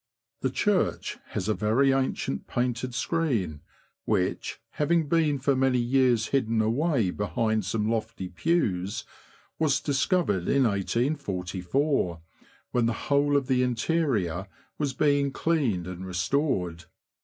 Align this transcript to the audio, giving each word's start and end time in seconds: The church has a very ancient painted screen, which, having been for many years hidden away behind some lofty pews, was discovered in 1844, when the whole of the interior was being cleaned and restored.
The 0.39 0.49
church 0.49 1.19
has 1.27 1.47
a 1.47 1.53
very 1.53 1.91
ancient 1.91 2.47
painted 2.47 2.95
screen, 2.95 3.61
which, 4.05 4.59
having 4.71 5.07
been 5.07 5.37
for 5.37 5.55
many 5.55 5.77
years 5.77 6.29
hidden 6.29 6.59
away 6.59 7.11
behind 7.11 7.65
some 7.65 7.87
lofty 7.87 8.27
pews, 8.27 9.03
was 9.59 9.79
discovered 9.79 10.47
in 10.47 10.63
1844, 10.63 12.19
when 12.71 12.87
the 12.87 12.93
whole 12.93 13.37
of 13.37 13.45
the 13.45 13.61
interior 13.61 14.47
was 14.79 14.93
being 14.95 15.31
cleaned 15.31 15.85
and 15.85 16.03
restored. 16.07 16.85